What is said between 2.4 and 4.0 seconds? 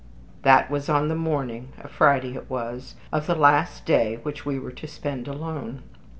was of the last